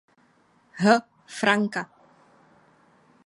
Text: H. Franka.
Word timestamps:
H. 0.79 0.85
Franka. 1.37 1.83